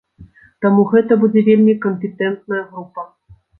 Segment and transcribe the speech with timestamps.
[0.65, 3.09] Таму гэта будзе вельмі кампетэнтная група.